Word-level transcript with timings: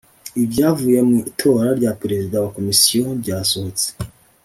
Ibyavuye 0.43 0.99
mu 1.07 1.15
itora 1.29 1.69
rya 1.79 1.91
Perezida 2.01 2.35
wa 2.43 2.49
komisiyo 2.55 3.03
byasohotse 3.21 3.87